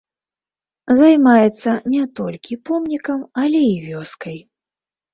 [1.01, 4.37] Займаецца не толькі помнікам, але і вёскай.